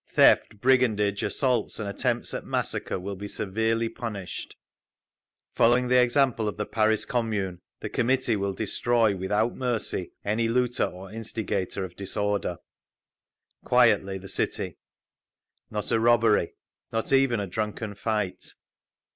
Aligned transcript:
Theft, 0.09 0.59
brigandage, 0.61 1.21
assaults 1.21 1.77
and 1.77 1.87
attempts 1.87 2.33
at 2.33 2.43
massacre 2.43 2.97
will 2.97 3.15
be 3.15 3.27
severely 3.27 3.87
punished…. 3.87 4.55
Following 5.53 5.89
the 5.89 6.01
example 6.01 6.47
of 6.47 6.57
the 6.57 6.65
Paris 6.65 7.05
Commune, 7.05 7.61
the 7.81 7.89
Committee 7.89 8.35
will 8.35 8.53
destroy 8.55 9.15
without 9.15 9.53
mercy 9.55 10.11
any 10.25 10.47
looter 10.47 10.85
or 10.87 11.11
instigator 11.11 11.85
of 11.85 11.95
disorder…. 11.95 12.57
Quiet 13.63 14.03
lay 14.03 14.17
the 14.17 14.27
city. 14.27 14.79
Not 15.69 15.91
a 15.91 15.99
hold 15.99 15.99
up, 15.99 15.99
not 15.99 15.99
a 15.99 15.99
robbery, 15.99 16.53
not 16.91 17.13
even 17.13 17.39
a 17.39 17.45
drunken 17.45 17.93
fight. 17.93 18.55